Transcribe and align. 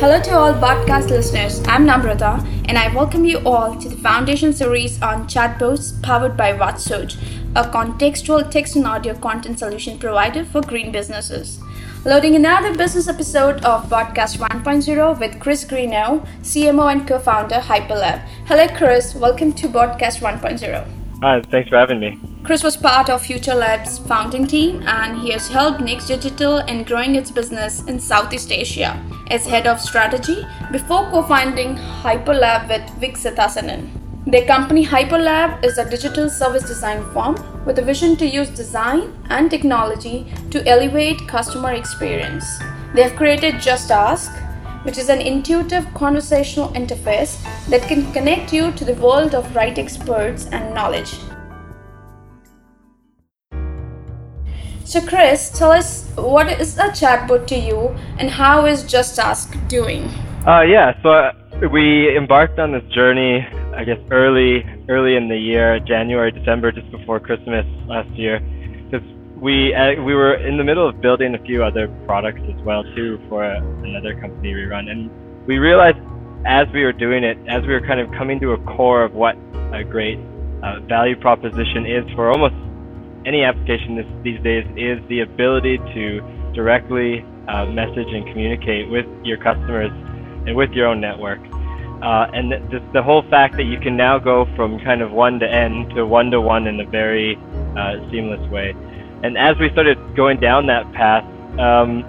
Hello 0.00 0.20
to 0.22 0.30
all 0.30 0.52
podcast 0.52 1.10
listeners. 1.10 1.60
I'm 1.66 1.84
Namrata 1.84 2.46
and 2.68 2.78
I 2.78 2.94
welcome 2.94 3.24
you 3.24 3.38
all 3.38 3.74
to 3.74 3.88
the 3.88 3.96
Foundation 3.96 4.52
series 4.52 5.02
on 5.02 5.26
chatbots 5.26 6.00
powered 6.04 6.36
by 6.36 6.52
WhatsOj, 6.52 7.16
a 7.56 7.64
contextual 7.64 8.48
text 8.48 8.76
and 8.76 8.86
audio 8.86 9.14
content 9.14 9.58
solution 9.58 9.98
provider 9.98 10.44
for 10.44 10.60
green 10.60 10.92
businesses. 10.92 11.58
Loading 12.04 12.36
another 12.36 12.76
business 12.76 13.08
episode 13.08 13.64
of 13.64 13.90
Podcast 13.90 14.38
1.0 14.38 15.18
with 15.18 15.40
Chris 15.40 15.64
Greenough, 15.64 16.24
CMO 16.42 16.92
and 16.92 17.08
co-founder 17.08 17.56
Hyperlab. 17.56 18.20
Hello 18.46 18.68
Chris, 18.68 19.16
welcome 19.16 19.52
to 19.54 19.66
Podcast 19.66 20.20
1.0. 20.20 20.86
Hi, 21.22 21.42
thanks 21.50 21.70
for 21.70 21.76
having 21.76 21.98
me. 21.98 22.20
Chris 22.48 22.62
was 22.62 22.78
part 22.78 23.10
of 23.10 23.20
Future 23.20 23.54
Lab's 23.54 23.98
founding 23.98 24.46
team 24.46 24.82
and 24.86 25.18
he 25.18 25.30
has 25.32 25.48
helped 25.48 25.82
Next 25.82 26.06
Digital 26.06 26.60
in 26.60 26.82
growing 26.82 27.14
its 27.14 27.30
business 27.30 27.84
in 27.84 28.00
Southeast 28.00 28.50
Asia 28.50 28.98
as 29.30 29.44
head 29.44 29.66
of 29.66 29.78
strategy 29.78 30.46
before 30.72 31.10
co-founding 31.10 31.76
Hyperlab 31.76 32.70
with 32.70 32.88
Vic 33.00 33.16
Sithasanan. 33.16 33.90
Their 34.26 34.46
company 34.46 34.86
Hyperlab 34.86 35.62
is 35.62 35.76
a 35.76 35.90
digital 35.90 36.30
service 36.30 36.66
design 36.66 37.04
firm 37.12 37.36
with 37.66 37.80
a 37.80 37.84
vision 37.84 38.16
to 38.16 38.26
use 38.26 38.48
design 38.48 39.12
and 39.28 39.50
technology 39.50 40.32
to 40.50 40.66
elevate 40.66 41.28
customer 41.28 41.72
experience. 41.72 42.46
They 42.94 43.02
have 43.02 43.16
created 43.16 43.60
Just 43.60 43.90
Ask, 43.90 44.32
which 44.84 44.96
is 44.96 45.10
an 45.10 45.20
intuitive 45.20 45.92
conversational 45.92 46.70
interface 46.70 47.36
that 47.68 47.82
can 47.82 48.10
connect 48.14 48.54
you 48.54 48.72
to 48.72 48.86
the 48.86 48.94
world 48.94 49.34
of 49.34 49.54
right 49.54 49.78
experts 49.78 50.46
and 50.46 50.74
knowledge. 50.74 51.18
So, 54.88 55.02
Chris, 55.02 55.50
tell 55.50 55.72
us 55.72 56.08
what 56.16 56.48
is 56.48 56.78
a 56.78 56.88
chatbot 56.88 57.46
to 57.48 57.58
you 57.58 57.94
and 58.18 58.30
how 58.30 58.64
is 58.64 58.84
Just 58.84 59.18
Ask 59.18 59.54
doing? 59.68 60.04
Uh, 60.46 60.62
yeah, 60.62 60.96
so 61.02 61.10
uh, 61.10 61.32
we 61.70 62.16
embarked 62.16 62.58
on 62.58 62.72
this 62.72 62.84
journey, 62.84 63.46
I 63.76 63.84
guess, 63.84 63.98
early, 64.10 64.64
early 64.88 65.16
in 65.16 65.28
the 65.28 65.36
year, 65.36 65.78
January, 65.78 66.32
December, 66.32 66.72
just 66.72 66.90
before 66.90 67.20
Christmas 67.20 67.66
last 67.86 68.08
year, 68.12 68.40
because 68.90 69.06
we 69.36 69.74
uh, 69.74 70.02
we 70.02 70.14
were 70.14 70.36
in 70.36 70.56
the 70.56 70.64
middle 70.64 70.88
of 70.88 71.02
building 71.02 71.34
a 71.34 71.38
few 71.44 71.62
other 71.62 71.88
products 72.06 72.40
as 72.48 72.58
well 72.62 72.82
too 72.96 73.20
for 73.28 73.44
a, 73.44 73.58
another 73.82 74.18
company 74.18 74.54
we 74.54 74.64
run, 74.64 74.88
and 74.88 75.10
we 75.46 75.58
realized 75.58 75.98
as 76.46 76.66
we 76.72 76.82
were 76.82 76.94
doing 76.94 77.24
it, 77.24 77.36
as 77.46 77.60
we 77.66 77.74
were 77.74 77.86
kind 77.86 78.00
of 78.00 78.10
coming 78.12 78.40
to 78.40 78.52
a 78.52 78.58
core 78.64 79.04
of 79.04 79.12
what 79.12 79.36
a 79.74 79.84
great 79.84 80.18
uh, 80.62 80.80
value 80.88 81.14
proposition 81.14 81.84
is 81.84 82.08
for 82.14 82.30
almost 82.30 82.54
any 83.28 83.44
application 83.44 83.94
this, 83.94 84.06
these 84.22 84.40
days 84.40 84.66
is 84.74 85.06
the 85.08 85.20
ability 85.20 85.76
to 85.92 86.20
directly 86.54 87.22
uh, 87.46 87.66
message 87.66 88.08
and 88.08 88.26
communicate 88.26 88.88
with 88.88 89.06
your 89.22 89.36
customers 89.36 89.92
and 90.46 90.56
with 90.56 90.72
your 90.72 90.86
own 90.86 90.98
network. 90.98 91.38
Uh, 92.02 92.30
and 92.32 92.54
just 92.70 92.90
the 92.94 93.02
whole 93.02 93.22
fact 93.22 93.56
that 93.56 93.64
you 93.64 93.78
can 93.78 93.96
now 93.96 94.18
go 94.18 94.46
from 94.56 94.80
kind 94.80 95.02
of 95.02 95.12
one 95.12 95.38
to 95.38 95.48
n 95.48 95.86
to 95.90 96.06
one 96.06 96.30
to 96.30 96.40
one 96.40 96.66
in 96.66 96.80
a 96.80 96.86
very 96.86 97.36
uh, 97.76 97.98
seamless 98.10 98.44
way. 98.50 98.74
And 99.22 99.36
as 99.36 99.58
we 99.58 99.68
started 99.70 99.98
going 100.16 100.40
down 100.40 100.66
that 100.66 100.90
path 100.92 101.24
um, 101.58 102.04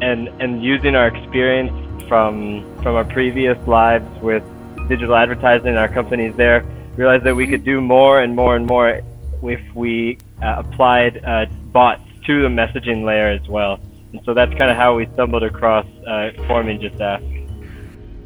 and 0.00 0.28
and 0.40 0.62
using 0.62 0.94
our 0.94 1.08
experience 1.08 1.72
from 2.06 2.62
from 2.82 2.94
our 2.94 3.04
previous 3.04 3.58
lives 3.66 4.06
with 4.22 4.44
digital 4.88 5.16
advertising 5.16 5.68
and 5.68 5.78
our 5.78 5.88
companies 5.88 6.36
there, 6.36 6.62
realized 6.96 7.24
that 7.24 7.34
we 7.34 7.46
could 7.46 7.64
do 7.64 7.80
more 7.80 8.20
and 8.20 8.36
more 8.36 8.54
and 8.54 8.66
more 8.66 9.00
if 9.42 9.74
we 9.74 10.18
uh, 10.42 10.56
applied 10.58 11.24
uh, 11.24 11.46
bots 11.72 12.02
to 12.26 12.42
the 12.42 12.48
messaging 12.48 13.04
layer 13.04 13.28
as 13.28 13.46
well. 13.48 13.80
And 14.12 14.20
so 14.24 14.34
that's 14.34 14.52
kind 14.54 14.70
of 14.70 14.76
how 14.76 14.96
we 14.96 15.06
stumbled 15.14 15.42
across 15.42 15.86
uh, 16.06 16.30
forming 16.46 16.80
Just 16.80 17.00
Ask. 17.00 17.24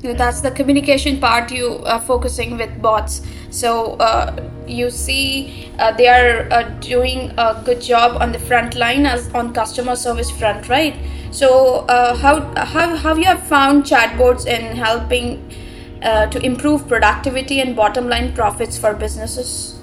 That's 0.01 0.41
the 0.41 0.53
communication 0.53 1.19
part 1.19 1.51
you 1.51 1.79
are 1.85 2.01
focusing 2.01 2.57
with 2.57 2.81
bots. 2.81 3.23
So 3.51 3.95
uh, 3.95 4.49
you 4.67 4.91
see 4.91 5.73
uh, 5.79 5.93
they 5.93 6.07
are 6.07 6.47
uh, 6.53 6.63
doing 6.81 7.33
a 7.37 7.61
good 7.65 7.81
job 7.81 8.21
on 8.23 8.31
the 8.31 8.39
front 8.39 8.77
line 8.77 9.07
as 9.07 9.33
on 9.35 9.53
customer 9.53 9.97
service 9.97 10.31
front, 10.31 10.69
right? 10.69 10.95
So 11.33 11.85
how, 11.89 12.41
how, 12.65 12.97
how 12.97 13.15
you 13.17 13.25
have 13.25 13.43
found 13.43 13.85
chatbots 13.85 14.47
in 14.47 14.77
helping 14.77 15.53
to 16.01 16.41
improve 16.43 16.87
productivity 16.87 17.61
and 17.61 17.75
bottom 17.75 18.09
line 18.09 18.35
profits 18.35 18.79
for 18.79 18.95
businesses? 18.95 19.78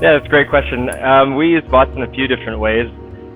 Yeah, 0.00 0.14
that's 0.14 0.26
a 0.26 0.28
great 0.28 0.48
question. 0.48 0.90
Um, 1.02 1.36
we 1.36 1.50
use 1.50 1.64
bots 1.70 1.92
in 1.94 2.02
a 2.02 2.10
few 2.10 2.26
different 2.26 2.58
ways, 2.58 2.90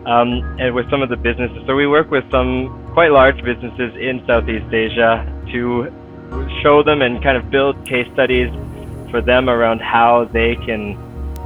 um, 0.06 0.42
and 0.58 0.74
with 0.74 0.90
some 0.90 1.02
of 1.02 1.08
the 1.08 1.16
businesses. 1.16 1.62
So 1.66 1.76
we 1.76 1.86
work 1.86 2.10
with 2.10 2.28
some 2.30 2.92
quite 2.92 3.12
large 3.12 3.42
businesses 3.44 3.94
in 3.96 4.24
Southeast 4.26 4.72
Asia 4.72 5.24
to 5.52 5.92
show 6.60 6.82
them 6.82 7.00
and 7.00 7.22
kind 7.22 7.36
of 7.36 7.48
build 7.50 7.86
case 7.86 8.08
studies 8.12 8.52
for 9.10 9.20
them 9.20 9.48
around 9.48 9.80
how 9.80 10.24
they 10.24 10.56
can 10.56 10.98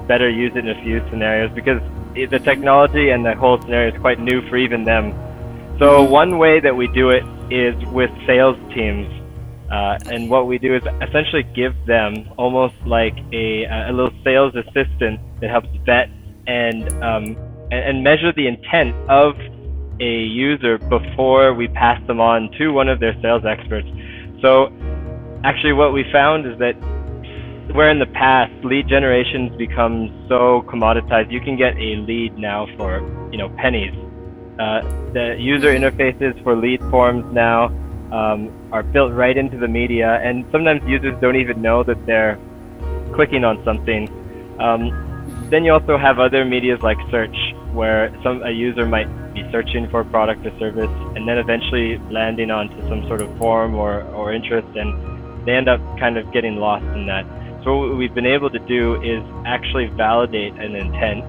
better 0.06 0.28
use 0.28 0.52
it 0.56 0.64
in 0.66 0.70
a 0.70 0.82
few 0.82 1.00
scenarios 1.10 1.50
because 1.52 1.80
the 2.14 2.38
technology 2.38 3.10
and 3.10 3.24
the 3.24 3.34
whole 3.34 3.60
scenario 3.60 3.94
is 3.94 4.00
quite 4.00 4.18
new 4.18 4.40
for 4.48 4.56
even 4.56 4.84
them. 4.84 5.12
So 5.78 6.02
one 6.02 6.38
way 6.38 6.58
that 6.60 6.74
we 6.74 6.88
do 6.88 7.10
it 7.10 7.24
is 7.50 7.76
with 7.86 8.10
sales 8.26 8.56
teams. 8.74 9.21
Uh, 9.72 9.98
and 10.10 10.28
what 10.28 10.46
we 10.46 10.58
do 10.58 10.76
is 10.76 10.82
essentially 11.00 11.42
give 11.54 11.74
them 11.86 12.28
almost 12.36 12.74
like 12.84 13.16
a, 13.32 13.64
a 13.64 13.90
little 13.90 14.12
sales 14.22 14.54
assistant 14.54 15.18
that 15.40 15.48
helps 15.48 15.68
vet 15.86 16.10
and, 16.46 16.92
um, 17.02 17.24
and, 17.70 17.96
and 17.96 18.04
measure 18.04 18.34
the 18.34 18.46
intent 18.46 18.94
of 19.08 19.34
a 19.98 20.24
user 20.24 20.76
before 20.76 21.54
we 21.54 21.68
pass 21.68 22.06
them 22.06 22.20
on 22.20 22.50
to 22.58 22.68
one 22.68 22.86
of 22.90 23.00
their 23.00 23.18
sales 23.22 23.44
experts. 23.46 23.88
So 24.42 24.70
actually 25.42 25.72
what 25.72 25.94
we 25.94 26.04
found 26.12 26.46
is 26.46 26.58
that 26.58 26.74
where 27.74 27.88
in 27.88 27.98
the 27.98 28.12
past 28.12 28.52
lead 28.64 28.88
generations 28.88 29.56
become 29.56 30.26
so 30.28 30.62
commoditized, 30.68 31.32
you 31.32 31.40
can 31.40 31.56
get 31.56 31.74
a 31.78 31.96
lead 31.96 32.36
now 32.36 32.66
for 32.76 33.00
you 33.32 33.38
know 33.38 33.48
pennies. 33.56 33.94
Uh, 34.58 34.82
the 35.14 35.36
user 35.38 35.68
interfaces 35.68 36.40
for 36.42 36.54
lead 36.54 36.80
forms 36.90 37.24
now 37.32 37.70
um, 38.12 38.52
are 38.70 38.82
built 38.82 39.12
right 39.12 39.36
into 39.36 39.56
the 39.56 39.68
media, 39.68 40.20
and 40.22 40.44
sometimes 40.52 40.82
users 40.86 41.18
don't 41.20 41.36
even 41.36 41.62
know 41.62 41.82
that 41.82 42.04
they're 42.06 42.38
clicking 43.14 43.42
on 43.42 43.64
something. 43.64 44.08
Um, 44.60 44.92
then 45.50 45.64
you 45.64 45.72
also 45.72 45.96
have 45.96 46.18
other 46.18 46.44
medias 46.44 46.82
like 46.82 46.98
search, 47.10 47.36
where 47.72 48.12
some 48.22 48.42
a 48.42 48.50
user 48.50 48.86
might 48.86 49.08
be 49.34 49.42
searching 49.50 49.88
for 49.88 50.00
a 50.00 50.04
product 50.04 50.44
or 50.46 50.56
service, 50.58 50.90
and 51.16 51.26
then 51.26 51.38
eventually 51.38 51.98
landing 52.10 52.50
onto 52.50 52.78
some 52.88 53.06
sort 53.08 53.22
of 53.22 53.34
form 53.38 53.74
or, 53.74 54.02
or 54.12 54.32
interest, 54.32 54.68
and 54.76 55.46
they 55.46 55.52
end 55.52 55.68
up 55.68 55.80
kind 55.98 56.18
of 56.18 56.30
getting 56.32 56.56
lost 56.56 56.84
in 56.96 57.06
that. 57.06 57.24
So 57.64 57.78
what 57.78 57.96
we've 57.96 58.14
been 58.14 58.26
able 58.26 58.50
to 58.50 58.58
do 58.58 59.00
is 59.02 59.22
actually 59.46 59.86
validate 59.86 60.52
an 60.54 60.76
intent 60.76 61.24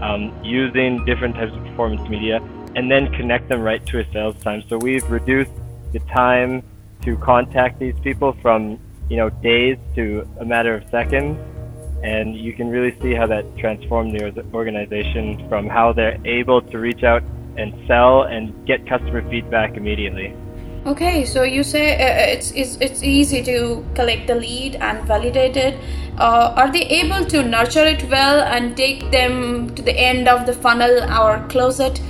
um, 0.00 0.32
using 0.44 1.04
different 1.04 1.34
types 1.34 1.52
of 1.52 1.62
performance 1.64 2.08
media, 2.08 2.40
and 2.76 2.90
then 2.90 3.12
connect 3.14 3.48
them 3.48 3.62
right 3.62 3.84
to 3.86 3.98
a 3.98 4.12
sales 4.12 4.36
time. 4.42 4.62
So 4.68 4.78
we've 4.78 5.08
reduced 5.10 5.50
the 5.92 6.00
time 6.00 6.62
to 7.02 7.16
contact 7.16 7.78
these 7.78 7.98
people 8.00 8.32
from 8.42 8.78
you 9.08 9.16
know 9.16 9.30
days 9.30 9.78
to 9.94 10.26
a 10.38 10.44
matter 10.44 10.74
of 10.74 10.88
seconds. 10.90 11.38
And 12.02 12.34
you 12.34 12.54
can 12.54 12.70
really 12.70 12.98
see 13.02 13.12
how 13.14 13.26
that 13.26 13.44
transformed 13.58 14.18
the 14.18 14.44
organization 14.54 15.46
from 15.50 15.68
how 15.68 15.92
they're 15.92 16.18
able 16.24 16.62
to 16.62 16.78
reach 16.78 17.02
out 17.02 17.22
and 17.58 17.74
sell 17.86 18.22
and 18.22 18.54
get 18.66 18.86
customer 18.86 19.28
feedback 19.28 19.76
immediately. 19.76 20.34
Okay 20.86 21.26
so 21.26 21.42
you 21.42 21.62
say 21.62 21.92
uh, 21.94 22.32
it's, 22.32 22.52
it's 22.52 22.78
it's 22.80 23.02
easy 23.02 23.42
to 23.42 23.84
collect 23.94 24.26
the 24.28 24.34
lead 24.34 24.76
and 24.76 25.06
validate 25.06 25.58
it. 25.58 25.78
Uh, 26.16 26.54
are 26.56 26.72
they 26.72 26.86
able 27.00 27.24
to 27.26 27.42
nurture 27.42 27.84
it 27.84 28.02
well 28.10 28.40
and 28.40 28.76
take 28.76 29.10
them 29.10 29.74
to 29.74 29.82
the 29.82 29.92
end 29.92 30.26
of 30.26 30.46
the 30.46 30.54
funnel 30.54 31.02
or 31.20 31.46
close 31.48 31.80
it 31.80 32.00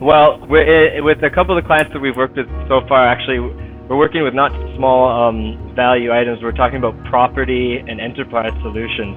well, 0.00 0.42
eh, 0.54 1.00
with 1.00 1.22
a 1.22 1.30
couple 1.30 1.56
of 1.56 1.62
the 1.62 1.66
clients 1.66 1.92
that 1.92 2.00
we've 2.00 2.16
worked 2.16 2.36
with 2.36 2.48
so 2.68 2.80
far, 2.88 3.06
actually, 3.06 3.40
we're 3.40 3.96
working 3.96 4.22
with 4.22 4.34
not 4.34 4.52
small 4.76 5.08
um, 5.08 5.74
value 5.74 6.12
items. 6.12 6.42
We're 6.42 6.52
talking 6.52 6.78
about 6.78 7.02
property 7.06 7.78
and 7.78 8.00
enterprise 8.00 8.52
solutions. 8.62 9.16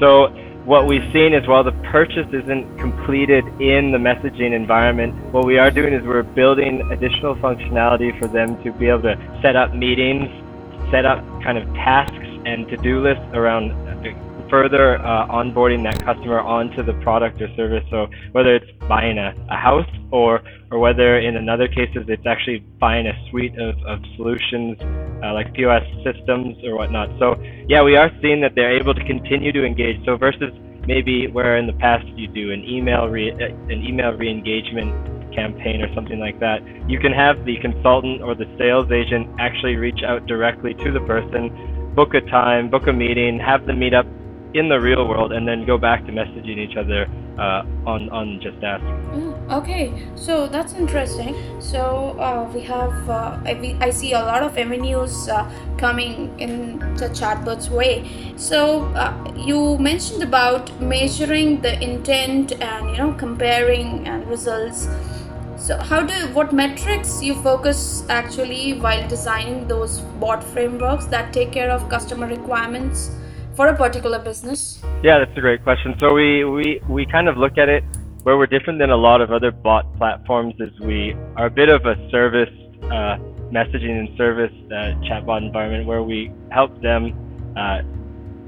So 0.00 0.28
what 0.64 0.86
we've 0.86 1.10
seen 1.12 1.32
is 1.32 1.46
while 1.48 1.64
the 1.64 1.72
purchase 1.90 2.26
isn't 2.32 2.78
completed 2.78 3.44
in 3.58 3.90
the 3.90 3.98
messaging 3.98 4.52
environment, 4.52 5.14
what 5.32 5.46
we 5.46 5.56
are 5.58 5.70
doing 5.70 5.94
is 5.94 6.04
we're 6.04 6.22
building 6.22 6.82
additional 6.92 7.36
functionality 7.36 8.16
for 8.18 8.28
them 8.28 8.62
to 8.64 8.72
be 8.72 8.88
able 8.88 9.02
to 9.02 9.38
set 9.40 9.56
up 9.56 9.72
meetings, 9.74 10.28
set 10.90 11.06
up 11.06 11.24
kind 11.42 11.56
of 11.56 11.64
tasks 11.74 12.26
and 12.44 12.68
to-do 12.68 13.00
lists 13.00 13.24
around 13.32 13.70
further 14.50 14.98
uh, 14.98 15.28
onboarding 15.28 15.82
that 15.84 16.04
customer 16.04 16.40
onto 16.40 16.82
the 16.82 16.94
product 17.04 17.40
or 17.40 17.48
service. 17.56 17.84
So 17.90 18.06
whether 18.32 18.54
it's 18.54 18.70
buying 18.88 19.18
a, 19.18 19.34
a 19.50 19.56
house 19.56 19.88
or 20.10 20.42
or 20.70 20.78
whether 20.78 21.18
in 21.18 21.36
another 21.36 21.66
cases 21.66 22.04
it's 22.08 22.26
actually 22.26 22.60
buying 22.78 23.06
a 23.06 23.12
suite 23.30 23.58
of, 23.58 23.74
of 23.86 24.00
solutions 24.16 24.76
uh, 25.24 25.32
like 25.32 25.52
POS 25.54 25.82
systems 26.04 26.56
or 26.64 26.76
whatnot. 26.76 27.08
So 27.18 27.40
yeah, 27.68 27.82
we 27.82 27.96
are 27.96 28.10
seeing 28.20 28.40
that 28.42 28.54
they're 28.54 28.78
able 28.78 28.94
to 28.94 29.04
continue 29.04 29.52
to 29.52 29.64
engage. 29.64 30.04
So 30.04 30.16
versus 30.16 30.52
maybe 30.86 31.26
where 31.28 31.56
in 31.56 31.66
the 31.66 31.72
past 31.74 32.06
you 32.16 32.28
do 32.28 32.52
an 32.52 32.64
email 32.64 33.08
re- 33.08 33.32
uh, 33.32 33.72
an 33.72 33.84
email 33.84 34.12
re-engagement 34.12 34.92
campaign 35.34 35.82
or 35.82 35.94
something 35.94 36.18
like 36.18 36.40
that, 36.40 36.60
you 36.88 36.98
can 36.98 37.12
have 37.12 37.44
the 37.44 37.56
consultant 37.60 38.22
or 38.22 38.34
the 38.34 38.48
sales 38.58 38.90
agent 38.90 39.28
actually 39.38 39.76
reach 39.76 40.02
out 40.02 40.26
directly 40.26 40.74
to 40.74 40.90
the 40.90 41.00
person, 41.00 41.94
book 41.94 42.14
a 42.14 42.20
time, 42.22 42.70
book 42.70 42.86
a 42.88 42.92
meeting, 42.92 43.38
have 43.38 43.66
the 43.66 43.72
meetup 43.72 44.08
in 44.54 44.68
the 44.68 44.80
real 44.80 45.06
world, 45.06 45.32
and 45.32 45.46
then 45.46 45.66
go 45.66 45.78
back 45.78 46.06
to 46.06 46.12
messaging 46.12 46.58
each 46.58 46.76
other 46.76 47.06
uh, 47.38 47.62
on 47.86 48.08
on 48.10 48.40
Just 48.40 48.62
Ask. 48.62 48.82
Oh, 49.12 49.58
okay, 49.58 49.92
so 50.16 50.46
that's 50.46 50.74
interesting. 50.74 51.34
So 51.60 52.18
uh, 52.18 52.50
we 52.52 52.60
have 52.62 53.08
uh, 53.08 53.38
I, 53.44 53.76
I, 53.80 53.90
see 53.90 54.12
a 54.12 54.20
lot 54.20 54.42
of 54.42 54.58
avenues 54.58 55.28
uh, 55.28 55.50
coming 55.76 56.32
in 56.38 56.78
the 56.96 57.08
chatbot's 57.10 57.70
way. 57.70 58.04
So 58.36 58.84
uh, 58.94 59.14
you 59.36 59.78
mentioned 59.78 60.22
about 60.22 60.80
measuring 60.80 61.60
the 61.60 61.80
intent 61.82 62.52
and 62.60 62.90
you 62.90 62.96
know 62.96 63.12
comparing 63.12 64.06
and 64.08 64.26
results. 64.26 64.88
So 65.56 65.76
how 65.76 66.02
do 66.02 66.14
what 66.32 66.52
metrics 66.52 67.22
you 67.22 67.34
focus 67.42 68.04
actually 68.08 68.78
while 68.80 69.06
designing 69.08 69.68
those 69.68 70.00
bot 70.20 70.42
frameworks 70.42 71.06
that 71.06 71.32
take 71.32 71.52
care 71.52 71.70
of 71.70 71.88
customer 71.88 72.26
requirements? 72.26 73.10
For 73.58 73.66
a 73.66 73.76
particular 73.76 74.20
business? 74.20 74.80
Yeah, 75.02 75.18
that's 75.18 75.36
a 75.36 75.40
great 75.40 75.64
question. 75.64 75.96
So 75.98 76.14
we, 76.14 76.44
we, 76.44 76.80
we 76.88 77.04
kind 77.04 77.28
of 77.28 77.36
look 77.36 77.58
at 77.58 77.68
it 77.68 77.82
where 78.22 78.38
we're 78.38 78.46
different 78.46 78.78
than 78.78 78.90
a 78.90 78.96
lot 78.96 79.20
of 79.20 79.32
other 79.32 79.50
bot 79.50 79.84
platforms 79.96 80.54
is 80.60 80.70
we 80.78 81.16
are 81.36 81.46
a 81.46 81.50
bit 81.50 81.68
of 81.68 81.84
a 81.84 81.96
service 82.08 82.54
uh, 82.84 83.18
messaging 83.50 83.98
and 83.98 84.16
service 84.16 84.54
uh, 84.66 84.94
chatbot 85.06 85.44
environment 85.44 85.88
where 85.88 86.04
we 86.04 86.30
help 86.52 86.70
them 86.82 87.02
uh, 87.56 87.82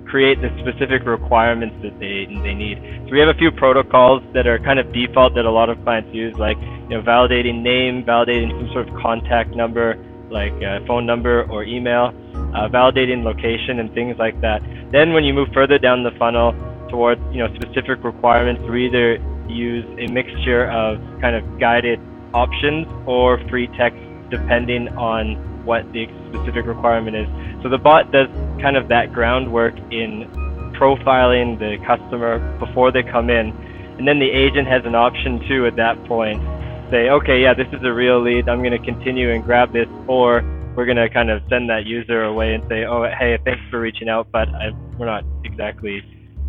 create 0.06 0.38
the 0.42 0.50
specific 0.62 1.04
requirements 1.06 1.74
that 1.82 1.98
they 1.98 2.26
they 2.46 2.54
need. 2.54 2.78
So 3.06 3.10
we 3.10 3.18
have 3.18 3.34
a 3.34 3.38
few 3.38 3.50
protocols 3.50 4.22
that 4.34 4.46
are 4.46 4.58
kind 4.60 4.78
of 4.78 4.92
default 4.92 5.34
that 5.34 5.44
a 5.44 5.50
lot 5.50 5.70
of 5.70 5.82
clients 5.82 6.14
use, 6.14 6.34
like 6.36 6.58
you 6.58 6.94
know 6.94 7.02
validating 7.02 7.62
name, 7.62 8.04
validating 8.04 8.50
some 8.50 8.70
sort 8.72 8.88
of 8.88 8.94
contact 9.00 9.56
number, 9.56 9.98
like 10.30 10.54
uh, 10.62 10.86
phone 10.86 11.04
number 11.06 11.50
or 11.50 11.64
email, 11.64 12.12
uh, 12.54 12.68
validating 12.68 13.22
location 13.22 13.78
and 13.78 13.92
things 13.94 14.16
like 14.18 14.40
that. 14.40 14.62
Then 14.90 15.12
when 15.12 15.24
you 15.24 15.34
move 15.34 15.48
further 15.52 15.78
down 15.78 16.02
the 16.02 16.10
funnel 16.12 16.54
towards 16.88 17.20
you 17.32 17.38
know 17.38 17.54
specific 17.54 18.02
requirements, 18.04 18.62
we 18.62 18.86
either 18.86 19.18
use 19.48 19.84
a 19.98 20.06
mixture 20.12 20.70
of 20.70 20.98
kind 21.20 21.36
of 21.36 21.58
guided 21.58 22.00
options 22.32 22.86
or 23.06 23.38
free 23.48 23.66
text 23.76 23.98
depending 24.30 24.88
on 24.96 25.34
what 25.64 25.90
the 25.92 26.08
specific 26.28 26.66
requirement 26.66 27.16
is. 27.16 27.28
So 27.62 27.68
the 27.68 27.78
bot 27.78 28.12
does 28.12 28.28
kind 28.60 28.76
of 28.76 28.88
that 28.88 29.12
groundwork 29.12 29.74
in 29.90 30.28
profiling 30.74 31.58
the 31.58 31.84
customer 31.84 32.38
before 32.58 32.90
they 32.90 33.02
come 33.02 33.28
in. 33.28 33.50
And 33.98 34.08
then 34.08 34.18
the 34.18 34.30
agent 34.30 34.66
has 34.68 34.84
an 34.86 34.94
option 34.94 35.46
too 35.46 35.66
at 35.66 35.76
that 35.76 36.02
point 36.04 36.42
say, 36.90 37.08
okay, 37.08 37.40
yeah, 37.40 37.54
this 37.54 37.68
is 37.72 37.82
a 37.84 37.92
real 37.92 38.20
lead. 38.20 38.48
I'm 38.48 38.62
going 38.62 38.72
to 38.72 38.84
continue 38.84 39.30
and 39.30 39.44
grab 39.44 39.72
this, 39.72 39.88
or 40.06 40.42
we're 40.76 40.86
going 40.86 40.96
to 40.96 41.08
kind 41.08 41.30
of 41.30 41.42
send 41.48 41.68
that 41.70 41.86
user 41.86 42.24
away 42.24 42.54
and 42.54 42.64
say, 42.68 42.84
oh, 42.84 43.04
hey, 43.18 43.38
thanks 43.44 43.60
for 43.70 43.80
reaching 43.80 44.08
out, 44.08 44.28
but 44.32 44.48
I, 44.48 44.70
we're 44.98 45.06
not 45.06 45.24
exactly 45.44 46.02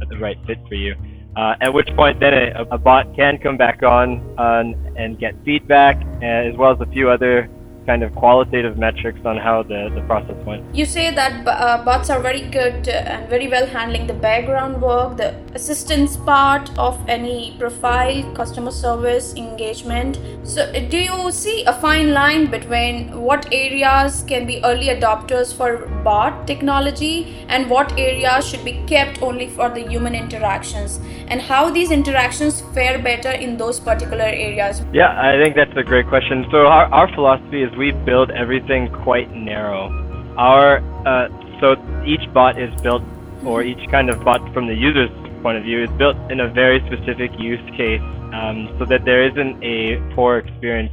the 0.10 0.18
right 0.18 0.38
fit 0.46 0.58
for 0.68 0.76
you. 0.76 0.96
Uh, 1.36 1.56
at 1.62 1.74
which 1.74 1.88
point, 1.96 2.20
then 2.20 2.34
a, 2.34 2.66
a, 2.72 2.78
bot 2.78 3.16
can 3.16 3.38
come 3.38 3.56
back 3.56 3.84
on 3.84 4.20
uh, 4.38 4.64
and 4.98 5.18
get 5.18 5.34
feedback, 5.46 5.96
as 6.22 6.56
well 6.58 6.72
as 6.74 6.82
a 6.82 6.92
few 6.92 7.10
other 7.10 7.50
kind 7.86 8.04
of 8.04 8.14
qualitative 8.16 8.78
metrics 8.78 9.20
on 9.26 9.38
how 9.38 9.64
the, 9.64 9.92
the 9.96 10.02
process 10.02 10.36
went. 10.46 10.64
You 10.76 10.86
say 10.86 11.14
that 11.14 11.48
uh, 11.48 11.84
bots 11.84 12.10
are 12.10 12.22
very 12.22 12.42
good 12.42 12.88
and 12.88 13.28
very 13.30 13.48
well 13.48 13.66
handling 13.66 14.08
the 14.08 14.14
background 14.14 14.82
work, 14.82 15.18
the 15.18 15.36
assistance 15.54 16.18
part 16.18 16.70
of 16.78 16.98
any 17.08 17.56
profile, 17.60 18.24
customer 18.34 18.72
service, 18.72 19.34
engagement. 19.36 20.20
So, 20.44 20.72
do 20.90 20.98
you 20.98 21.32
see 21.32 21.64
a 21.66 21.74
fine 21.74 22.14
line 22.14 22.50
between 22.50 23.20
what 23.20 23.48
areas 23.52 24.24
can 24.28 24.46
be 24.46 24.64
early 24.64 24.88
adopters 24.88 25.54
for 25.56 25.88
bot 26.04 26.48
technology 26.48 27.46
and 27.48 27.70
what 27.70 27.98
areas 27.98 28.48
should 28.48 28.64
be 28.64 28.84
kept 28.88 29.22
only 29.22 29.48
for 29.48 29.70
the 29.70 29.82
human 29.88 30.16
interactions? 30.16 31.00
And 31.28 31.42
how 31.42 31.70
these 31.70 31.92
interactions 31.92 32.62
fare 32.74 33.00
better 33.00 33.32
in 33.32 33.58
those 33.58 33.80
particular 33.80 34.26
areas? 34.26 34.82
Yeah, 34.94 35.20
I 35.20 35.42
think 35.42 35.56
that's 35.56 35.71
a 35.78 35.84
great 35.84 36.08
question. 36.08 36.46
So, 36.52 36.68
our, 36.68 36.86
our 36.94 37.14
philosophy 37.14 37.64
is 37.64 37.76
we 37.76 37.92
build 37.92 38.32
everything 38.32 38.92
quite 38.92 39.32
narrow. 39.32 39.90
Our 40.38 40.80
uh, 41.08 41.28
so 41.60 41.76
each 42.06 42.32
bot 42.34 42.60
is 42.60 42.74
built, 42.82 43.04
or 43.46 43.64
each 43.64 43.90
kind 43.90 44.10
of 44.10 44.24
bot 44.24 44.42
from 44.54 44.68
the 44.68 44.74
user's 44.74 45.10
point 45.42 45.58
of 45.58 45.64
view 45.64 45.84
is 45.84 45.90
built 45.98 46.18
in 46.32 46.40
a 46.40 46.50
very 46.50 46.80
specific 46.88 47.32
use 47.40 47.64
case, 47.76 48.02
um, 48.34 48.76
so 48.80 48.86
that 48.86 49.06
there 49.06 49.24
isn't 49.30 49.64
a 49.64 49.98
poor 50.16 50.38
experience. 50.38 50.92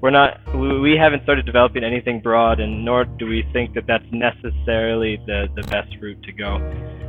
We're 0.00 0.10
not, 0.10 0.38
we 0.54 0.96
haven't 0.96 1.24
started 1.24 1.44
developing 1.44 1.82
anything 1.82 2.20
broad, 2.20 2.60
and 2.60 2.84
nor 2.84 3.04
do 3.04 3.26
we 3.26 3.44
think 3.52 3.74
that 3.74 3.86
that's 3.86 4.06
necessarily 4.12 5.16
the 5.26 5.48
the 5.54 5.62
best 5.62 5.94
route 6.00 6.22
to 6.22 6.32
go. 6.32 6.56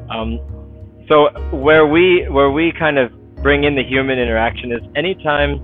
Um, 0.10 0.39
so 1.07 1.30
where 1.51 1.88
we 1.88 2.27
where 2.30 2.51
we 2.51 2.72
kind 2.72 2.98
of 2.98 3.12
bring 3.42 3.63
in 3.63 3.75
the 3.75 3.83
human 3.83 4.19
interaction 4.19 4.72
is 4.72 4.81
anytime 4.95 5.62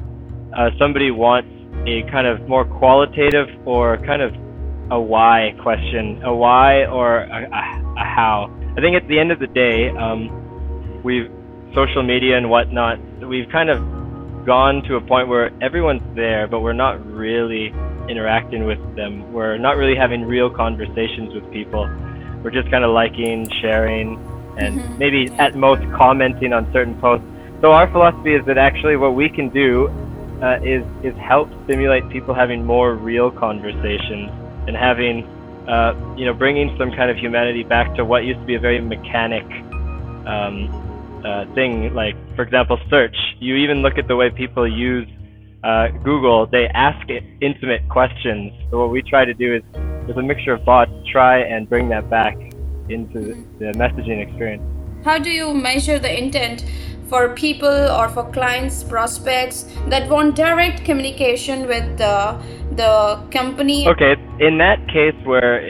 uh, 0.56 0.70
somebody 0.80 1.12
wants 1.12 1.50
a 1.88 2.04
kind 2.10 2.28
of 2.28 2.48
more 2.48 2.66
qualitative 2.66 3.48
or 3.66 3.98
kind 3.98 4.22
of 4.22 4.34
a 4.92 5.00
why 5.00 5.56
question, 5.62 6.22
a 6.24 6.34
why 6.34 6.86
or 6.86 7.20
a, 7.20 7.44
a, 7.44 7.94
a 7.98 8.04
how. 8.04 8.50
I 8.78 8.82
think 8.82 8.96
at 8.96 9.08
the 9.08 9.20
end 9.20 9.32
of 9.32 9.40
the 9.40 9.48
day, 9.48 9.90
um, 9.90 11.02
we've 11.04 11.32
social 11.74 12.04
media 12.04 12.38
and 12.38 12.50
whatnot. 12.50 13.00
We've 13.22 13.50
kind 13.50 13.70
of 13.70 14.46
gone 14.46 14.84
to 14.84 14.96
a 14.96 15.02
point 15.02 15.28
where 15.28 15.52
everyone's 15.62 16.04
there, 16.16 16.48
but 16.48 16.62
we're 16.62 16.74
not 16.74 17.06
really 17.06 17.74
interacting 18.08 18.66
with 18.66 18.80
them. 18.96 19.34
We're 19.34 19.58
not 19.58 19.76
really 19.76 19.96
having 19.96 20.24
real 20.24 20.50
conversations 20.50 21.34
with 21.34 21.52
people. 21.52 21.90
We're 22.44 22.52
just 22.52 22.70
kind 22.70 22.84
of 22.84 22.92
liking, 22.92 23.50
sharing, 23.62 24.18
and 24.58 24.80
mm-hmm. 24.80 24.98
maybe 24.98 25.32
at 25.38 25.56
most 25.56 25.82
commenting 25.94 26.54
on 26.54 26.72
certain 26.72 27.00
posts. 27.02 27.26
So 27.62 27.72
our 27.72 27.92
philosophy 27.92 28.36
is 28.36 28.46
that 28.46 28.58
actually 28.58 28.96
what 28.96 29.16
we 29.16 29.30
can 29.30 29.50
do 29.50 29.90
uh, 30.42 30.60
is 30.64 30.84
is 31.04 31.16
help 31.18 31.50
stimulate 31.66 32.08
people 32.10 32.34
having 32.34 32.66
more 32.66 32.96
real 32.96 33.32
conversations 33.32 34.30
and 34.68 34.76
having 34.76 35.24
uh, 35.68 35.94
you 36.18 36.26
know 36.26 36.34
bringing 36.34 36.76
some 36.78 36.92
kind 36.92 37.10
of 37.10 37.18
humanity 37.18 37.64
back 37.64 37.96
to 37.96 38.06
what 38.06 38.26
used 38.26 38.40
to 38.40 38.46
be 38.46 38.56
a 38.56 38.60
very 38.60 38.80
mechanic 38.80 39.46
um, 40.28 40.70
uh, 41.26 41.46
thing. 41.54 41.94
Like 41.94 42.16
for 42.36 42.44
example, 42.44 42.78
search. 42.90 43.16
You 43.40 43.56
even 43.56 43.82
look 43.82 43.98
at 43.98 44.08
the 44.08 44.16
way 44.16 44.30
people 44.30 44.68
use 44.68 45.08
uh, 45.64 45.88
Google. 46.04 46.46
They 46.46 46.68
ask 46.68 47.10
it 47.10 47.24
intimate 47.42 47.88
questions. 47.90 48.54
So 48.70 48.80
what 48.80 48.92
we 48.92 49.02
try 49.02 49.26
to 49.26 49.34
do 49.34 49.56
is 49.56 49.64
with 50.08 50.18
a 50.18 50.24
mixture 50.24 50.54
of 50.54 50.64
bots, 50.66 50.92
try 51.12 51.40
and 51.40 51.68
bring 51.68 51.90
that 51.90 52.10
back 52.10 52.38
into 52.90 53.34
the 53.58 53.74
messaging 53.76 54.22
experience. 54.22 54.64
How 55.04 55.18
do 55.18 55.30
you 55.30 55.54
measure 55.54 56.00
the 56.00 56.16
intent? 56.16 56.64
For 57.10 57.30
people 57.36 57.68
or 57.68 58.10
for 58.10 58.30
clients, 58.32 58.84
prospects 58.84 59.66
that 59.88 60.10
want 60.10 60.36
direct 60.36 60.84
communication 60.86 61.68
with 61.68 61.98
the, 61.98 62.40
the 62.76 63.22
company? 63.32 63.88
Okay, 63.88 64.16
in 64.40 64.58
that 64.58 64.80
case 64.88 65.16
where 65.24 65.62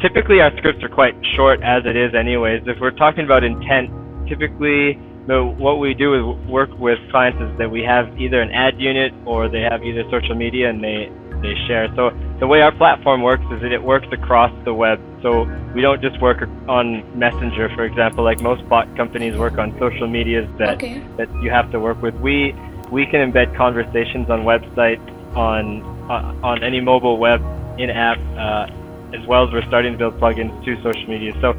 typically 0.00 0.40
our 0.40 0.56
scripts 0.58 0.82
are 0.82 0.88
quite 0.88 1.14
short 1.36 1.62
as 1.62 1.82
it 1.86 1.96
is 1.96 2.14
anyways, 2.14 2.62
if 2.66 2.78
we're 2.80 2.90
talking 2.90 3.24
about 3.24 3.44
intent, 3.44 3.90
typically 4.28 4.98
the, 5.26 5.42
what 5.44 5.78
we 5.78 5.94
do 5.94 6.14
is 6.14 6.48
work 6.48 6.70
with 6.78 6.98
clients 7.10 7.40
is 7.40 7.58
that 7.58 7.70
we 7.70 7.82
have 7.82 8.18
either 8.20 8.40
an 8.40 8.50
ad 8.50 8.80
unit 8.80 9.12
or 9.24 9.48
they 9.48 9.60
have 9.60 9.82
either 9.84 10.02
social 10.10 10.34
media 10.34 10.68
and 10.68 10.82
they 10.82 11.10
they 11.42 11.54
share. 11.66 11.88
So 11.96 12.10
the 12.42 12.48
way 12.48 12.60
our 12.60 12.72
platform 12.72 13.22
works 13.22 13.44
is 13.52 13.60
that 13.60 13.70
it 13.70 13.84
works 13.84 14.08
across 14.10 14.50
the 14.64 14.74
web. 14.74 14.98
So 15.22 15.44
we 15.76 15.80
don't 15.80 16.02
just 16.02 16.20
work 16.20 16.42
on 16.66 17.16
Messenger, 17.16 17.68
for 17.76 17.84
example, 17.84 18.24
like 18.24 18.40
most 18.40 18.68
bot 18.68 18.96
companies 18.96 19.36
work 19.36 19.58
on 19.58 19.78
social 19.78 20.08
medias 20.08 20.50
that 20.58 20.74
okay. 20.74 21.00
that 21.18 21.30
you 21.40 21.50
have 21.50 21.70
to 21.70 21.78
work 21.78 22.02
with. 22.02 22.16
We 22.16 22.52
we 22.90 23.06
can 23.06 23.30
embed 23.30 23.56
conversations 23.56 24.28
on 24.28 24.40
websites, 24.40 25.06
on 25.36 25.82
uh, 26.10 26.34
on 26.42 26.64
any 26.64 26.80
mobile 26.80 27.16
web 27.16 27.40
in 27.78 27.90
app, 27.90 28.18
uh, 28.36 29.16
as 29.16 29.24
well 29.28 29.46
as 29.46 29.52
we're 29.52 29.68
starting 29.68 29.92
to 29.92 29.98
build 29.98 30.18
plugins 30.18 30.52
to 30.64 30.74
social 30.82 31.06
media. 31.06 31.32
So 31.40 31.54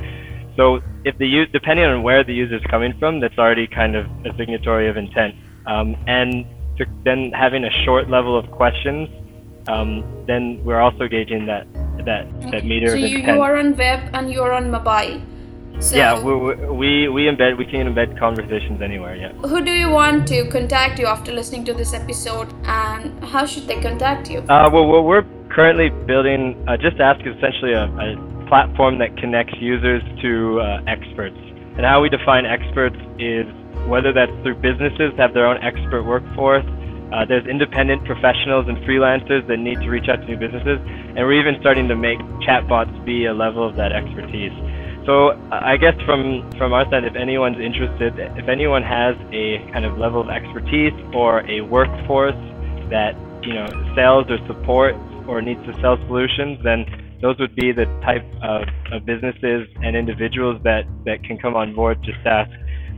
so 0.57 0.81
if 1.05 1.17
the 1.17 1.25
use 1.25 1.47
depending 1.53 1.85
on 1.85 2.03
where 2.03 2.25
the 2.25 2.33
user 2.33 2.57
is 2.57 2.63
coming 2.69 2.93
from, 2.99 3.21
that's 3.21 3.37
already 3.37 3.67
kind 3.67 3.95
of 3.95 4.05
a 4.25 4.35
signatory 4.35 4.89
of 4.89 4.97
intent. 4.97 5.33
Um, 5.65 5.95
and 6.07 6.45
to, 6.77 6.85
then 7.05 7.31
having 7.31 7.63
a 7.63 7.71
short 7.85 8.09
level 8.09 8.37
of 8.37 8.51
questions 8.51 9.07
um, 9.67 10.03
then 10.27 10.63
we're 10.63 10.79
also 10.79 11.07
gauging 11.07 11.45
that 11.45 11.67
that 12.05 12.25
that 12.51 12.65
meter. 12.65 12.89
So 12.89 12.95
you, 12.95 13.19
you 13.19 13.41
are 13.41 13.57
on 13.57 13.75
web 13.77 14.09
and 14.13 14.31
you're 14.31 14.51
on 14.51 14.71
mobile. 14.71 15.21
So 15.79 15.95
yeah, 15.95 16.21
we, 16.21 16.33
we 16.67 17.07
we 17.09 17.21
embed 17.25 17.57
we 17.57 17.65
can 17.65 17.93
embed 17.93 18.17
conversations 18.19 18.81
anywhere. 18.81 19.15
Yeah. 19.15 19.33
Who 19.33 19.63
do 19.63 19.71
you 19.71 19.89
want 19.89 20.27
to 20.27 20.47
contact 20.49 20.99
you 20.99 21.07
after 21.07 21.31
listening 21.31 21.65
to 21.65 21.73
this 21.73 21.93
episode, 21.93 22.53
and 22.65 23.23
how 23.23 23.45
should 23.45 23.67
they 23.67 23.81
contact 23.81 24.29
you? 24.29 24.39
Uh, 24.39 24.69
well, 24.71 25.03
we're 25.03 25.25
currently 25.49 25.89
building. 25.89 26.63
Uh, 26.67 26.77
Just 26.77 26.99
Ask 26.99 27.25
is 27.25 27.35
essentially 27.37 27.73
a, 27.73 27.85
a 27.85 28.45
platform 28.47 28.99
that 28.99 29.17
connects 29.17 29.55
users 29.59 30.03
to 30.21 30.59
uh, 30.61 30.83
experts, 30.87 31.37
and 31.75 31.85
how 31.85 32.01
we 32.01 32.09
define 32.09 32.45
experts 32.45 32.97
is 33.17 33.45
whether 33.87 34.13
that's 34.13 34.31
through 34.43 34.55
businesses 34.55 35.11
have 35.17 35.33
their 35.33 35.47
own 35.47 35.57
expert 35.63 36.03
workforce 36.03 36.65
Uh, 37.13 37.23
there's 37.25 37.45
independent 37.45 38.03
professionals 38.05 38.65
and 38.67 38.75
freelancers 38.89 39.45
that 39.47 39.57
need 39.57 39.79
to 39.81 39.87
reach 39.87 40.09
out 40.09 40.15
to 40.15 40.25
new 40.25 40.35
businesses, 40.35 40.79
and 40.81 41.19
we're 41.19 41.39
even 41.39 41.55
starting 41.61 41.87
to 41.87 41.95
make 41.95 42.17
chatbots 42.41 42.89
be 43.05 43.25
a 43.25 43.33
level 43.33 43.61
of 43.69 43.75
that 43.75 43.91
expertise. 43.91 44.51
So 45.05 45.37
I 45.51 45.77
guess 45.77 45.93
from 46.07 46.49
from 46.57 46.73
our 46.73 46.89
side, 46.89 47.03
if 47.03 47.15
anyone's 47.15 47.59
interested, 47.59 48.17
if 48.17 48.49
anyone 48.49 48.81
has 48.81 49.15
a 49.31 49.59
kind 49.71 49.85
of 49.85 49.99
level 49.99 50.21
of 50.21 50.29
expertise 50.29 50.93
or 51.13 51.45
a 51.45 51.61
workforce 51.61 52.41
that 52.89 53.13
you 53.43 53.53
know 53.53 53.67
sells 53.93 54.25
or 54.31 54.39
supports 54.47 54.97
or 55.27 55.39
needs 55.39 55.63
to 55.67 55.73
sell 55.81 55.97
solutions, 56.07 56.57
then 56.63 56.83
those 57.21 57.37
would 57.37 57.55
be 57.55 57.71
the 57.71 57.85
type 58.01 58.25
of, 58.41 58.63
of 58.91 59.05
businesses 59.05 59.67
and 59.83 59.95
individuals 59.95 60.59
that, 60.63 60.83
that 61.05 61.23
can 61.23 61.37
come 61.37 61.55
on 61.55 61.73
board 61.73 61.97
Just 62.03 62.19
Ask. 62.25 62.51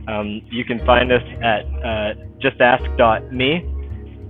Um, 0.08 0.42
you 0.50 0.64
can 0.64 0.84
find 0.84 1.12
us 1.12 1.22
at 1.42 1.62
uh, 1.84 2.14
justask.me 2.42 3.75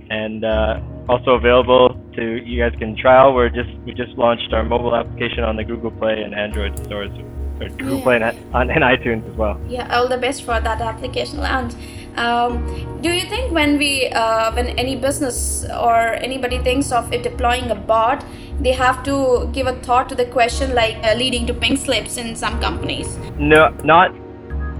and 0.09 0.43
uh, 0.43 0.79
also 1.09 1.31
available 1.31 1.99
to 2.15 2.43
you 2.43 2.63
guys 2.63 2.77
can 2.79 2.95
trial. 2.95 3.33
We're 3.33 3.49
just 3.49 3.69
we 3.85 3.93
just 3.93 4.11
launched 4.17 4.53
our 4.53 4.63
mobile 4.63 4.95
application 4.95 5.43
on 5.43 5.55
the 5.55 5.63
Google 5.63 5.91
Play 5.91 6.21
and 6.23 6.33
Android 6.33 6.77
stores, 6.85 7.11
or 7.59 7.69
Google 7.69 7.97
yeah. 7.97 8.03
Play 8.03 8.15
and, 8.21 8.55
on, 8.55 8.69
and 8.69 8.83
iTunes 8.83 9.29
as 9.29 9.35
well. 9.35 9.59
Yeah, 9.67 9.95
all 9.95 10.07
the 10.07 10.17
best 10.17 10.43
for 10.43 10.59
that 10.59 10.81
application 10.81 11.39
launch. 11.39 11.73
Um, 12.15 12.99
do 13.01 13.11
you 13.11 13.29
think 13.29 13.51
when 13.51 13.77
we 13.77 14.07
uh, 14.07 14.51
when 14.53 14.69
any 14.69 14.95
business 14.95 15.65
or 15.65 16.13
anybody 16.15 16.57
thinks 16.59 16.91
of 16.91 17.11
deploying 17.11 17.69
a 17.69 17.75
bot, 17.75 18.25
they 18.59 18.73
have 18.73 19.03
to 19.03 19.49
give 19.53 19.67
a 19.67 19.73
thought 19.81 20.09
to 20.09 20.15
the 20.15 20.25
question 20.25 20.73
like 20.73 20.95
uh, 21.03 21.13
leading 21.13 21.45
to 21.47 21.53
pink 21.53 21.79
slips 21.79 22.17
in 22.17 22.35
some 22.35 22.59
companies? 22.59 23.17
No, 23.37 23.69
not 23.83 24.15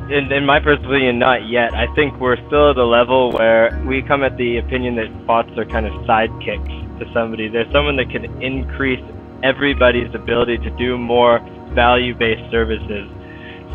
in, 0.09 0.31
in 0.31 0.45
my 0.45 0.59
personal 0.59 0.91
opinion, 0.91 1.19
not 1.19 1.47
yet. 1.47 1.73
I 1.73 1.93
think 1.95 2.19
we're 2.19 2.37
still 2.47 2.71
at 2.71 2.77
a 2.77 2.85
level 2.85 3.31
where 3.31 3.83
we 3.85 4.01
come 4.01 4.23
at 4.23 4.37
the 4.37 4.57
opinion 4.57 4.95
that 4.95 5.27
bots 5.27 5.51
are 5.57 5.65
kind 5.65 5.85
of 5.85 5.93
sidekicks 6.07 6.99
to 6.99 7.05
somebody. 7.13 7.47
They're 7.49 7.71
someone 7.71 7.97
that 7.97 8.09
can 8.09 8.25
increase 8.41 9.03
everybody's 9.43 10.13
ability 10.15 10.57
to 10.59 10.69
do 10.77 10.97
more 10.97 11.39
value-based 11.73 12.49
services. 12.51 13.09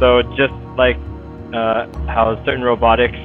So 0.00 0.22
just 0.36 0.54
like 0.76 0.96
uh, 1.54 1.86
how 2.08 2.40
certain 2.44 2.62
robotics 2.62 3.18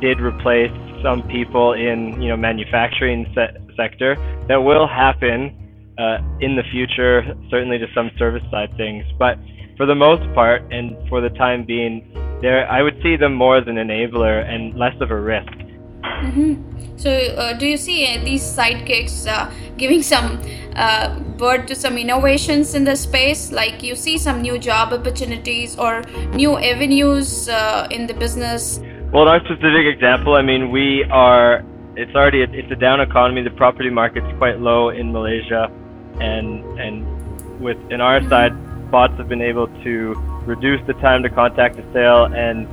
did 0.00 0.20
replace 0.20 0.72
some 1.02 1.22
people 1.28 1.72
in 1.72 2.20
you 2.20 2.28
know 2.28 2.36
manufacturing 2.36 3.26
se- 3.34 3.56
sector. 3.76 4.16
That 4.48 4.58
will 4.58 4.86
happen 4.86 5.94
uh, 5.98 6.18
in 6.40 6.56
the 6.56 6.62
future, 6.70 7.22
certainly 7.50 7.78
to 7.78 7.86
some 7.94 8.10
service 8.18 8.42
side 8.50 8.76
things. 8.76 9.04
But 9.18 9.38
for 9.80 9.86
the 9.86 9.94
most 9.94 10.22
part, 10.34 10.60
and 10.70 10.94
for 11.08 11.22
the 11.22 11.30
time 11.30 11.64
being, 11.64 12.04
there 12.42 12.70
I 12.70 12.82
would 12.82 13.00
see 13.02 13.16
them 13.16 13.32
more 13.32 13.56
as 13.56 13.66
an 13.66 13.76
enabler 13.76 14.44
and 14.46 14.74
less 14.74 14.92
of 15.00 15.10
a 15.10 15.18
risk. 15.18 15.54
Mm-hmm. 16.02 16.98
So, 16.98 17.10
uh, 17.10 17.54
do 17.54 17.66
you 17.66 17.78
see 17.78 17.98
uh, 18.04 18.22
these 18.22 18.42
sidekicks 18.42 19.26
uh, 19.26 19.50
giving 19.78 20.02
some 20.02 20.38
uh, 20.76 21.18
birth 21.38 21.64
to 21.68 21.74
some 21.74 21.96
innovations 21.96 22.74
in 22.74 22.84
the 22.84 22.94
space? 22.94 23.52
Like 23.52 23.82
you 23.82 23.96
see 23.96 24.18
some 24.18 24.42
new 24.42 24.58
job 24.58 24.92
opportunities 24.92 25.78
or 25.78 26.02
new 26.34 26.58
avenues 26.58 27.48
uh, 27.48 27.88
in 27.90 28.06
the 28.06 28.12
business? 28.12 28.80
Well, 29.14 29.22
in 29.22 29.28
our 29.28 29.40
specific 29.46 29.86
example, 29.86 30.34
I 30.34 30.42
mean, 30.42 30.70
we 30.70 31.04
are. 31.04 31.64
It's 31.96 32.14
already 32.14 32.42
a, 32.42 32.50
it's 32.52 32.70
a 32.70 32.76
down 32.76 33.00
economy. 33.00 33.40
The 33.42 33.56
property 33.56 33.88
market's 33.88 34.30
quite 34.36 34.60
low 34.60 34.90
in 34.90 35.10
Malaysia, 35.10 35.72
and 36.20 36.60
and 36.78 37.60
with 37.60 37.78
in 37.90 38.02
our 38.02 38.20
side, 38.28 38.52
bots 38.90 39.16
have 39.18 39.28
been 39.28 39.42
able 39.42 39.68
to 39.84 40.14
reduce 40.46 40.84
the 40.86 40.94
time 40.94 41.22
to 41.22 41.30
contact 41.30 41.78
a 41.78 41.92
sale, 41.92 42.24
and 42.24 42.66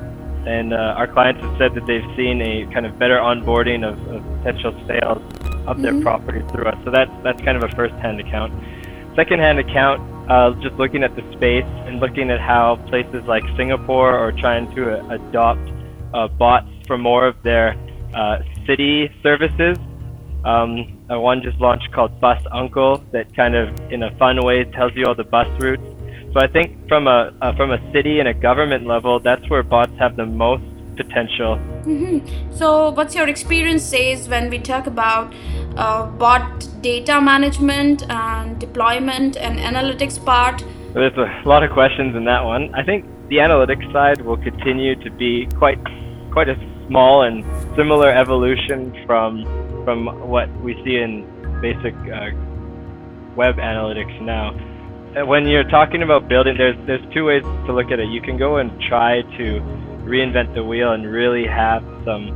and 0.48 0.74
uh, 0.74 0.96
our 0.98 1.08
clients 1.08 1.42
have 1.42 1.58
said 1.58 1.76
that 1.76 1.86
they've 1.86 2.10
seen 2.16 2.42
a 2.42 2.66
kind 2.74 2.86
of 2.86 2.98
better 2.98 3.18
onboarding 3.18 3.86
of, 3.88 4.00
of 4.08 4.24
potential 4.38 4.72
sales 4.88 5.22
of 5.68 5.82
their 5.82 5.92
mm-hmm. 5.92 6.02
property 6.02 6.42
through 6.52 6.66
us. 6.66 6.78
So 6.86 6.92
that's 6.92 7.12
that's 7.24 7.42
kind 7.42 7.58
of 7.58 7.64
a 7.64 7.76
first-hand 7.76 8.20
account. 8.20 8.54
Second-hand 9.16 9.60
account, 9.60 10.00
uh, 10.30 10.52
just 10.62 10.76
looking 10.76 11.04
at 11.04 11.16
the 11.16 11.24
space 11.34 11.66
and 11.86 12.00
looking 12.00 12.30
at 12.30 12.40
how 12.40 12.78
places 12.88 13.26
like 13.26 13.44
Singapore 13.58 14.16
are 14.16 14.32
trying 14.32 14.74
to 14.76 15.00
uh, 15.00 15.16
adopt 15.16 15.68
uh, 16.14 16.28
bots 16.28 16.70
for 16.86 16.98
more 16.98 17.28
of 17.28 17.36
their 17.44 17.76
uh, 18.14 18.38
city 18.66 19.12
services. 19.24 19.78
Um, 20.46 21.04
uh, 21.12 21.20
one 21.20 21.42
just 21.42 21.60
launched 21.60 21.92
called 21.92 22.22
Bus 22.22 22.42
Uncle 22.52 23.04
that 23.12 23.36
kind 23.36 23.56
of, 23.56 23.68
in 23.92 24.04
a 24.04 24.16
fun 24.18 24.40
way, 24.46 24.64
tells 24.64 24.96
you 24.96 25.06
all 25.08 25.16
the 25.16 25.24
bus 25.24 25.48
routes. 25.60 25.84
So 26.38 26.44
I 26.44 26.48
think 26.48 26.88
from 26.88 27.08
a 27.08 27.34
uh, 27.42 27.56
from 27.56 27.72
a 27.72 27.80
city 27.92 28.20
and 28.20 28.28
a 28.28 28.34
government 28.36 28.86
level, 28.86 29.20
that's 29.20 29.50
where 29.50 29.64
bots 29.64 29.98
have 29.98 30.18
the 30.18 30.26
most 30.28 30.62
potential. 30.96 31.58
Mm-hmm. 31.82 32.54
So, 32.56 32.92
what's 32.92 33.16
your 33.16 33.28
experience 33.28 33.82
says 33.82 34.30
when 34.30 34.52
we 34.52 34.60
talk 34.60 34.86
about 34.86 35.34
uh, 35.78 36.06
bot 36.06 36.68
data 36.82 37.20
management 37.20 38.08
and 38.12 38.60
deployment 38.60 39.36
and 39.36 39.58
analytics 39.58 40.24
part? 40.24 40.64
There's 40.94 41.18
a 41.18 41.42
lot 41.50 41.64
of 41.64 41.72
questions 41.72 42.16
in 42.16 42.26
that 42.26 42.46
one. 42.46 42.70
I 42.76 42.84
think 42.84 43.06
the 43.30 43.38
analytics 43.38 43.92
side 43.92 44.22
will 44.22 44.38
continue 44.38 44.94
to 45.06 45.10
be 45.10 45.48
quite 45.58 45.80
quite 46.30 46.50
a 46.50 46.58
small 46.88 47.24
and 47.24 47.44
similar 47.76 48.12
evolution 48.12 48.94
from 49.08 49.44
from 49.86 50.06
what 50.30 50.56
we 50.62 50.76
see 50.84 50.98
in 50.98 51.26
basic 51.62 51.96
uh, 52.14 52.30
web 53.36 53.56
analytics 53.56 54.22
now. 54.22 54.54
Uh, 55.18 55.26
when 55.26 55.48
you're 55.48 55.64
talking 55.64 56.04
about 56.04 56.28
building, 56.28 56.56
there's 56.58 56.78
there's 56.86 57.02
two 57.14 57.26
ways 57.26 57.42
to 57.66 57.74
look 57.74 57.92
at 57.92 58.00
it. 58.00 58.08
You 58.10 58.22
can 58.22 58.38
go 58.38 58.58
and 58.58 58.70
try 58.82 59.22
to 59.22 59.62
reinvent 60.04 60.54
the 60.54 60.64
wheel 60.64 60.92
and 60.92 61.10
really 61.10 61.46
have 61.48 61.82
some 62.06 62.30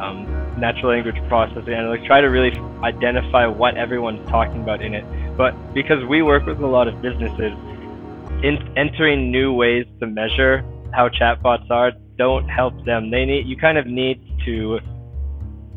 um, 0.00 0.24
natural 0.58 0.92
language 0.92 1.16
processing 1.28 1.74
analytics. 1.74 2.06
Try 2.06 2.20
to 2.20 2.28
really 2.28 2.52
identify 2.82 3.46
what 3.46 3.76
everyone's 3.76 4.26
talking 4.30 4.62
about 4.62 4.80
in 4.80 4.94
it. 4.94 5.04
But 5.36 5.52
because 5.74 6.02
we 6.08 6.22
work 6.22 6.46
with 6.46 6.60
a 6.60 6.66
lot 6.66 6.88
of 6.88 7.02
businesses, 7.02 7.52
in, 8.42 8.72
entering 8.76 9.30
new 9.30 9.52
ways 9.52 9.84
to 9.98 10.06
measure 10.06 10.64
how 10.94 11.08
chatbots 11.08 11.70
are 11.70 11.92
don't 12.16 12.48
help 12.48 12.84
them. 12.86 13.10
They 13.10 13.26
need 13.26 13.46
you 13.46 13.56
kind 13.56 13.76
of 13.76 13.86
need 13.86 14.22
to 14.46 14.80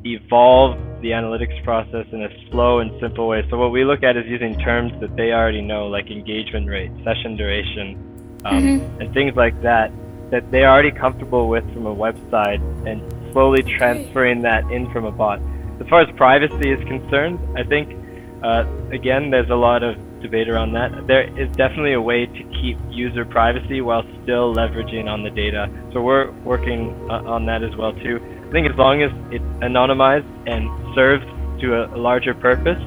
evolve 0.06 0.78
the 1.04 1.12
analytics 1.12 1.62
process 1.66 2.08
in 2.14 2.24
a 2.24 2.50
slow 2.50 2.80
and 2.80 2.90
simple 3.02 3.28
way. 3.28 3.46
So 3.50 3.58
what 3.58 3.72
we 3.72 3.84
look 3.84 4.04
at 4.04 4.16
is 4.16 4.26
using 4.26 4.58
terms 4.58 4.94
that 5.02 5.16
they 5.18 5.34
already 5.34 5.62
know, 5.62 5.88
like 5.88 6.10
engagement 6.10 6.68
rate, 6.70 6.92
session 7.04 7.36
duration, 7.36 8.40
um, 8.46 8.64
mm-hmm. 8.64 9.02
and 9.02 9.14
things 9.14 9.36
like 9.36 9.62
that, 9.62 9.92
that 10.32 10.50
they're 10.50 10.70
already 10.70 10.92
comfortable 10.92 11.50
with 11.50 11.66
from 11.74 11.86
a 11.86 11.96
website, 11.96 12.62
and 12.88 13.04
slowly 13.34 13.62
transferring 13.62 14.42
that 14.44 14.64
in 14.72 14.90
from 14.92 15.04
a 15.06 15.12
bot. 15.12 15.40
As 15.82 15.88
far 15.90 16.02
as 16.02 16.16
privacy 16.16 16.72
is 16.72 16.80
concerned, 16.88 17.38
I 17.58 17.64
think 17.64 18.00
uh, 18.42 18.66
again, 18.92 19.30
there's 19.30 19.50
a 19.50 19.56
lot 19.56 19.84
of 19.84 19.96
debate 20.22 20.48
around 20.48 20.72
that. 20.74 21.06
There 21.06 21.24
is 21.38 21.50
definitely 21.56 21.94
a 21.94 22.02
way 22.02 22.26
to 22.26 22.44
keep 22.62 22.78
user 22.90 23.26
privacy 23.26 23.82
while 23.82 24.04
still 24.24 24.56
leveraging 24.56 25.08
on 25.08 25.24
the 25.24 25.30
data. 25.30 25.70
So 25.92 26.02
we're 26.02 26.32
working 26.44 26.96
uh, 27.10 27.24
on 27.24 27.46
that 27.48 27.62
as 27.62 27.76
well 27.76 27.94
too. 27.94 28.22
I 28.54 28.56
think 28.56 28.70
as 28.70 28.78
long 28.78 29.02
as 29.02 29.12
it's 29.32 29.44
anonymized 29.64 30.30
and 30.46 30.70
serves 30.94 31.26
to 31.60 31.86
a, 31.86 31.98
larger 31.98 32.36
purpose 32.36 32.78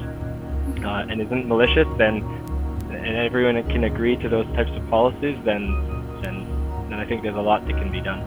uh, 0.85 1.05
and 1.09 1.19
isn't 1.19 1.45
malicious, 1.45 1.85
then 1.97 2.23
and 2.89 3.17
everyone 3.17 3.61
can 3.69 3.83
agree 3.83 4.15
to 4.15 4.29
those 4.29 4.45
types 4.55 4.71
of 4.71 4.89
policies, 4.89 5.37
then 5.43 5.75
then 6.21 6.47
then 6.89 6.99
I 7.01 7.05
think 7.05 7.21
there's 7.21 7.35
a 7.35 7.41
lot 7.41 7.67
that 7.67 7.73
can 7.73 7.91
be 7.91 7.99
done. 7.99 8.21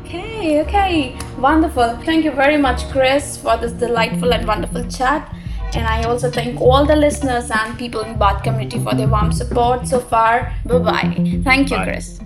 Okay, 0.00 0.60
okay, 0.62 1.16
wonderful. 1.38 1.96
Thank 2.04 2.24
you 2.24 2.32
very 2.32 2.56
much, 2.56 2.88
Chris, 2.90 3.36
for 3.36 3.56
this 3.56 3.70
delightful 3.70 4.34
and 4.34 4.44
wonderful 4.44 4.82
chat. 4.88 5.32
And 5.72 5.86
I 5.86 6.02
also 6.02 6.32
thank 6.32 6.60
all 6.60 6.84
the 6.84 6.96
listeners 6.96 7.48
and 7.48 7.78
people 7.78 8.00
in 8.00 8.18
bot 8.18 8.42
community 8.42 8.80
for 8.80 8.92
their 8.92 9.06
warm 9.06 9.30
support 9.30 9.86
so 9.86 10.00
far. 10.00 10.52
Bye 10.64 10.78
bye. 10.78 11.14
Thank 11.44 11.70
you, 11.70 11.76
Bye. 11.76 11.84
Chris. 11.84 12.18